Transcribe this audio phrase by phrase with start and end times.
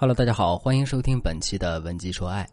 [0.00, 2.48] Hello，大家好，欢迎收听本期的文姬说爱。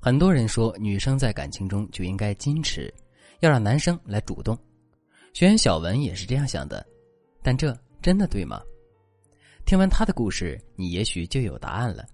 [0.00, 2.92] 很多人说女生在感情中就应该矜持，
[3.38, 4.58] 要让男生来主动。
[5.32, 6.84] 学员小文也是这样想的，
[7.44, 8.60] 但这真的对吗？
[9.66, 12.04] 听完他的故事，你也许就有答案了。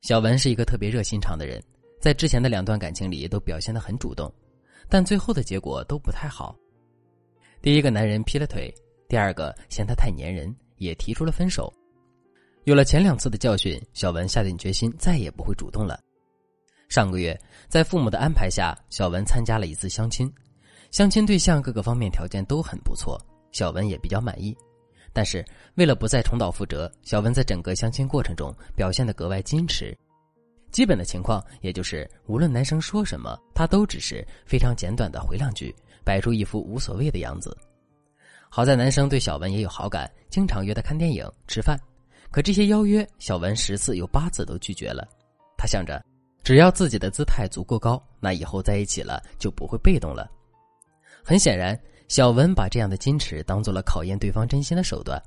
[0.00, 1.62] 小文是一个特别热心肠的人，
[2.00, 4.32] 在之前的两段感情里都表现得很主动，
[4.88, 6.56] 但最后的结果都不太好。
[7.60, 8.72] 第一个男人劈了腿，
[9.10, 11.70] 第二个嫌他太粘人，也提出了分手。
[12.64, 15.98] 有了前两次的教训，小文下定决心再也不会主动了。
[16.88, 17.36] 上个月，
[17.68, 20.32] 在父母的安排下，小文参加了一次相亲，
[20.92, 24.56] 相亲对象各个方面条件都很不错，小文也比较满意。
[25.12, 25.44] 但是，
[25.74, 29.96] 为了不再重蹈覆辙，小文在整个相亲过程中表现得格外矜持。
[30.70, 35.74] 基本的情况，也就是无论男生说什么，他都只是非常简短的回两句，
[36.04, 37.56] 摆出一副无所谓的样子。
[38.48, 41.76] 好在男生对小文也有好感，经常约他看电影、吃饭。
[42.32, 45.06] 可这些邀约，小文十次有八次都拒绝了。
[45.56, 46.02] 他想着，
[46.42, 50.28] 只要自己的姿态足够高，那以后在一起了就不会被动了。
[51.22, 55.22] 很显然，小文把这样的矜持当做了考验对方真心的手段。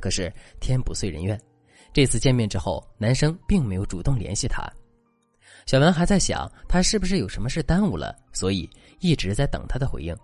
[0.00, 1.40] 可是天不遂人愿，
[1.94, 4.62] 这次见面之后，男生并没有主动联系他。
[5.64, 8.68] 小文还在想，他是不是有什么事耽误了，所以
[9.00, 10.14] 一直在等他的回应。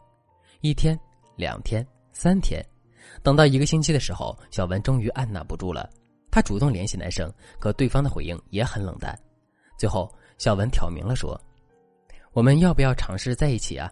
[0.60, 0.98] 一天、
[1.34, 2.62] 两天、三天，
[3.22, 5.88] 等到一个星期的时候，小文终于按捺不住了。
[6.30, 9.18] 他主动联系男生，可对方的回应也很冷淡。
[9.78, 11.38] 最后，小文挑明了说
[12.32, 13.90] ：“我们要不要尝试在一起啊？”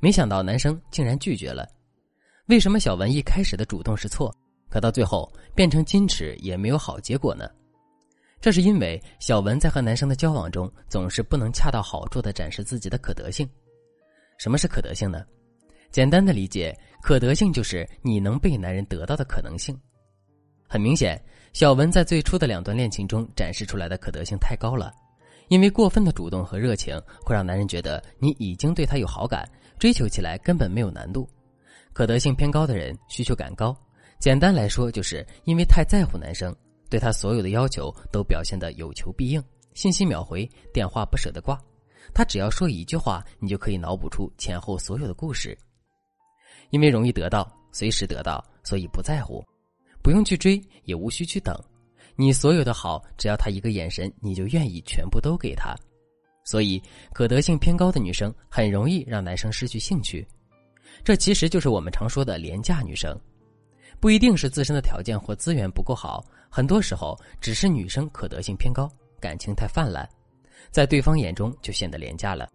[0.00, 1.66] 没想到男生竟然拒绝了。
[2.46, 4.34] 为什么小文一开始的主动是错，
[4.68, 7.48] 可到最后变成矜持也没有好结果呢？
[8.40, 13.48] 这是因为小文在和男生的交往中总是不能恰到好处的展示自己的可得性。
[14.38, 15.24] 什么是可得性呢？
[15.90, 19.78] 简单的理解，可得性就是你能被男人得到的可能性。
[20.70, 21.20] 很明显，
[21.54, 24.92] 小文在最初的两段恋情中展示出来的可得性太高了，
[25.48, 31.26] 因为过分的主动和热情会让男人觉得你已经对他有好感，追求起来根本没有难度。
[31.94, 33.74] 可得性偏高的人需求感高，
[34.20, 36.54] 简单来说就是因为太在乎男生，
[36.90, 39.42] 对他所有的要求都表现得有求必应，
[39.72, 41.58] 信息秒回，电话不舍得挂。
[42.12, 45.56] 他只要说一句话，你就可以脑补出前后所有的故事。
[46.70, 49.42] 因为容易得到，随时得到，所以不在乎。
[50.08, 51.54] 不用去追，也无需去等，
[52.16, 55.76] 你所有的好，只要他一个眼神，你就愿意全部都给他。
[56.44, 56.82] 所以，
[57.12, 60.26] 可得性偏高的女生很容易让男生失去兴趣。
[61.04, 63.14] 这其实就是我们常说的廉价女生，
[64.00, 68.90] 不一定是自身的条件或资源不够好，很多时候只是女生可得性偏高，
[69.20, 70.08] 感情太泛滥，
[70.70, 72.48] 在对方眼中就显得廉价了，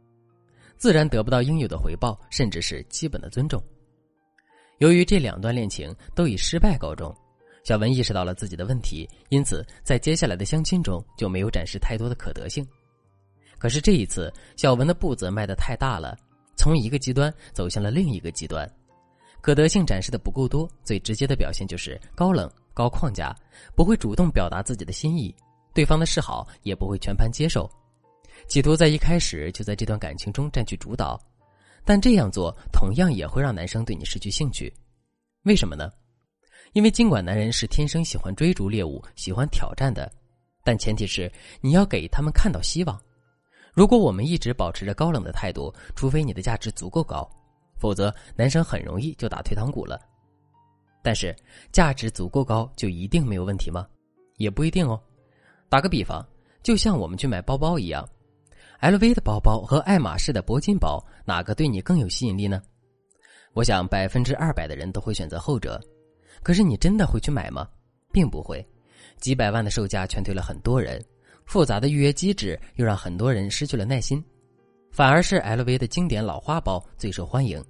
[0.76, 3.64] 自然得不到应有的回报，甚至是基本的尊重。
[4.80, 7.16] 由于这两段恋情都以失败告终。
[7.64, 12.66] 小文意识到了自己的问题，因此在接下来的相亲中就没有展示太多的可得性。
[13.58, 16.18] 可是这一次，小文的步子迈得太大了，
[16.58, 18.70] 从一个极端走向了另一个极端，
[19.40, 23.34] 可得性展示的不够多，最直接的表现就是高冷、高框架，
[23.76, 25.34] 不会主动表达自己的心意，
[25.74, 27.70] 对方的示好也不会全盘接受，
[28.50, 31.18] 企图在一开始就在这段感情中占据主导，
[31.86, 34.74] 但这样做同样也会让男生对你失去兴趣，
[35.44, 35.90] 为什么呢？
[36.74, 40.12] 因为尽管男人是天生喜欢追逐猎物、喜欢挑战的，
[40.64, 43.00] 但前提是你要给他们看到希望。
[43.74, 47.30] 如果我们一直保持着高冷的态度，除非你的价值足够高，
[47.78, 50.00] 否则男生很容易就打退堂鼓了。
[51.04, 51.36] 但是
[51.72, 53.88] 价值足够高就一定没有问题吗？
[54.38, 55.00] 也不一定哦。
[55.70, 56.26] 打个比方，
[56.64, 58.08] 就像我们去买包包一样
[58.82, 62.62] ，LV 的包包和爱马仕的铂金包，哪个对你更有吸引力呢？
[63.54, 65.80] 我想百分之二百的人都会选择后者。
[66.44, 67.68] 可是你真的会去买吗？
[68.12, 68.64] 并不会，
[69.20, 71.04] 几百万的售价劝退了很多人，
[71.46, 74.24] 复杂的预约机制又让很多人失去了耐心，
[74.92, 77.64] 反而是 LV 的经典老花包最受欢迎，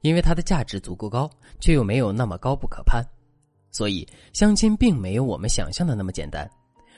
[0.00, 1.28] 因为它的价值足够高，
[1.60, 3.04] 却又没有那么高不可攀。
[3.70, 6.48] 所以相亲并没有我们想象的那么简单。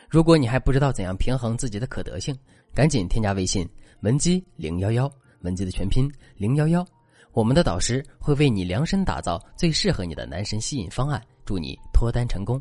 [0.08, 2.36] 如果你还不知道怎样平衡自己的可得性，
[2.74, 3.68] 赶紧添加微信
[4.02, 5.10] 文姬零幺幺，
[5.40, 6.86] 文姬的全拼零幺幺。
[7.34, 12.60] 我们的导师会为你量身打造最适合你的男神吸引方案，祝你脱单成功。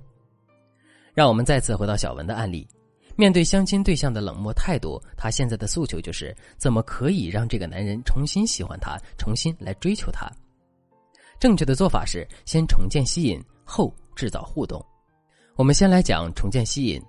[1.14, 2.68] 让我们再次回到小文的案例，
[3.16, 10.28] 面对相亲对象的冷漠态度，他现在的诉求就是怎么可以让这个男人重新喜欢他，重新来追求他。
[11.40, 14.84] 正确的做法是先重建吸引，后制造互动。
[15.56, 17.00] 我们先来讲重建吸引。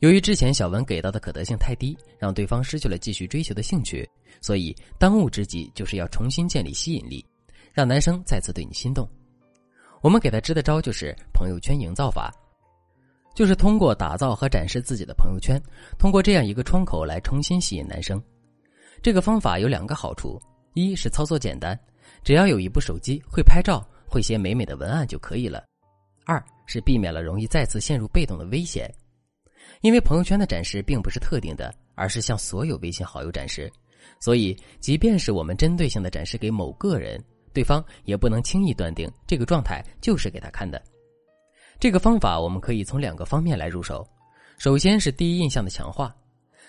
[0.00, 4.08] 由于之前小文给到的可得性太低，让对方失去了继续追求的兴趣，
[4.40, 7.24] 所以当务之急就是要重新建立吸引力，
[7.72, 9.08] 让男生再次对你心动。
[10.02, 12.32] 我们给他支的招就是朋友圈营造法。
[13.34, 15.60] 就是通过打造和展示自己的朋友圈，
[15.98, 18.22] 通过这样一个窗口来重新吸引男生。
[19.02, 20.40] 这个方法有两个好处：
[20.74, 21.76] 一是操作简单，
[22.22, 25.64] 只要有一部手机，会拍照，会写美美的文案就可以了；
[26.24, 28.88] 二是避免了容易再次陷入被动的危险。
[29.80, 33.70] 因为朋友圈的展示并不是特定的，而是向所有微信好友展示，
[34.20, 37.22] 所以即便是我们针对性的展示给某个人，
[37.52, 40.82] 对方也不能轻易断定这个状态就是给他看的。
[41.78, 44.06] 这个方法我们可以从两个方面来入手，
[44.58, 46.14] 首先是第一印象的强化。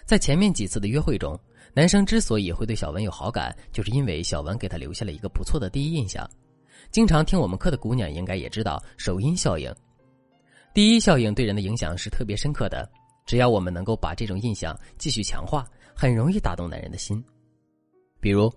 [0.06, 1.40] 在前面几次的约会中，
[1.74, 6.30] 男生之所以会对小文有好感，就是因为小文给他留下了一个不错的第一印象。
[6.92, 9.74] 经常听我们课的姑娘应该也知道首因效应，
[10.76, 12.86] 第一效应对人的影响是特别深刻的。
[13.26, 17.24] 只要我们能够把这种印象继续强化，很容易打动男人的心。
[18.20, 18.52] 比如，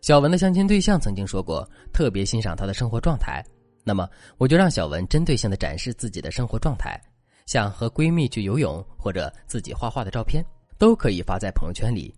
[0.00, 3.44] 小文的相亲对象曾经说过，特别欣赏他的生活状态。
[3.82, 4.08] 那么，
[4.38, 6.96] 我就让小文针对性的展示自己的生活状态，
[7.46, 10.46] 像和闺蜜去游泳或者自己画画的照片，
[10.78, 12.14] 都可以发在朋友圈里。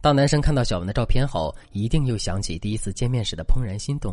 [0.00, 4.12] 当男生看到小文的照片后，一定又想起第一次见面时的怦然心动。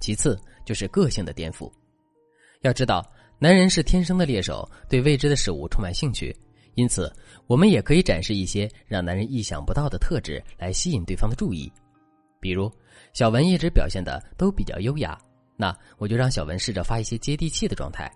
[0.00, 1.72] 其次就是个性的颠覆。
[2.60, 3.02] 要知道，
[3.42, 6.36] 男人是天生的猎手，对未知的事物充满兴趣，
[6.74, 7.10] 因此
[7.46, 11.72] 我们也可以展示一些让男人意想不到的特质来吸引对方的注意。
[12.38, 12.70] 比如，
[13.14, 15.18] 小文一直表现的都比较优雅。
[15.56, 18.12] 那我就让小文试着发一些接地气的状态，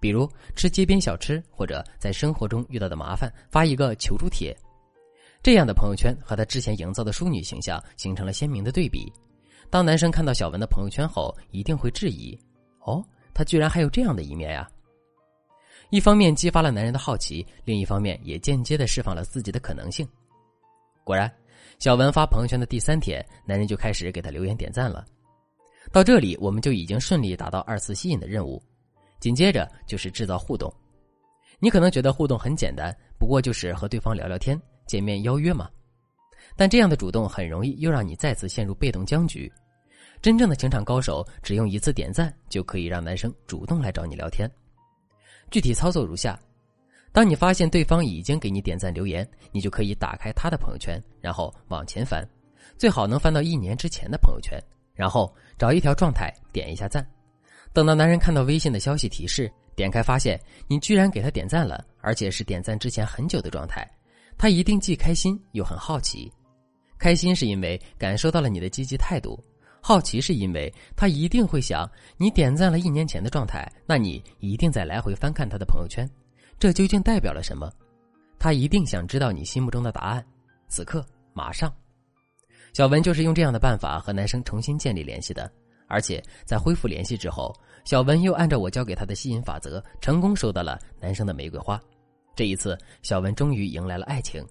[0.00, 4.56] 比如吃街边小吃，或者在生活中遇到的麻烦发一个求助帖。
[5.42, 9.12] 这样的朋友圈和他之前营造的淑女形象形成了鲜明的对比。
[9.70, 12.38] 当男生看到小文的朋友圈后，一定会质疑
[12.86, 13.04] ：“哦，
[13.38, 14.68] 他居然还有这样的一面呀！”
[15.90, 20.06] 一方面激发了男人的好奇，另一方面也间接的释放了自己的可能性。
[21.04, 21.32] 果然，
[21.78, 25.06] 小文发朋友圈的第三天，男人就开始给他留言点赞了。
[25.92, 28.60] 到这里，我们就已经顺利达到二次吸引的任务，
[29.20, 30.70] 紧接着就是制造互动。
[31.60, 35.70] 你可能觉得互动很简单，不过就是和对方聊聊天、见面邀约嘛。
[36.56, 39.50] 但这样的主动很容易又让你再次陷入被动僵局。
[40.20, 44.50] 真正的情场高手，只用一次点赞就可以让男生主动来找你聊天。
[45.50, 46.38] 具体操作如下：
[47.12, 52.26] 当你发现对方已经给你点赞留言，你就可以打开他的朋友圈，然后往前翻，
[52.76, 54.60] 最好能翻到一年之前的朋友圈。
[54.94, 57.06] 然后找一条状态点一下赞，
[57.72, 63.88] 等到男人看到微信的消息提示，点开发现你居然给他点赞了，而且是点赞之前很久的状态，
[64.36, 66.28] 他一定既开心又很好奇。
[66.98, 69.38] 开心是因为感受到了你的积极态度，
[69.80, 76.08] 好奇是因为他一定会想你点赞了一年前的状态，那你一定在来回翻看他的朋友圈，
[76.58, 77.72] 这究竟代表了什么？
[78.38, 80.24] 他一定想知道你心目中的答案。
[80.68, 81.72] 此刻马上。
[82.74, 85.50] 小文就是用这样的办法和男生重新建立联系的，
[85.86, 87.54] 而且在恢复联系之后，
[87.84, 91.80] 小文又按照我教给他的吸引法则，成功收到了男生的玫瑰花。
[92.36, 94.46] 这一次，小文终于迎来了爱情。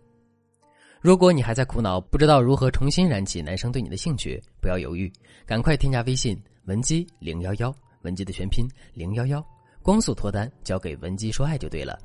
[1.02, 5.12] 如果你还在苦恼，不知道如何重新燃起男生对你的兴趣，不要犹豫，
[5.46, 9.46] 赶快添加微信文姬零幺幺，文姬的全拼零幺幺，
[9.82, 11.98] 光速脱单交给文姬说爱就对了。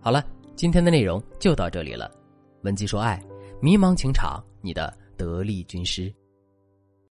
[0.00, 0.24] 好了，
[0.56, 2.10] 今天的内容就到这里了，
[2.62, 3.22] 文姬说爱，
[3.60, 4.96] 迷茫情场，你的。
[5.18, 6.14] 得力军师。